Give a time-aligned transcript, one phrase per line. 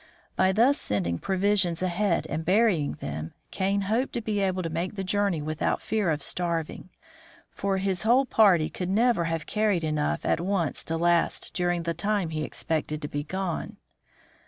[0.35, 4.95] By thus sending provisions ahead and burying them, Kane hoped to be able to make
[4.95, 6.89] the journey without fear of starv ing;
[7.51, 11.93] for his whole party could never have carried enough at once to last during the
[11.93, 13.77] time he expected to be gone.